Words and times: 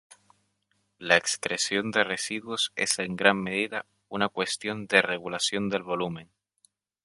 La 0.97 1.15
excreción 1.15 1.91
de 1.91 2.03
residuos 2.03 2.71
es 2.75 2.97
en 2.97 3.15
gran 3.15 3.37
medida 3.37 3.85
una 4.09 4.29
cuestión 4.29 4.87
de 4.87 5.03
regulación 5.03 5.69
del 5.69 5.83
volumen. 5.83 6.31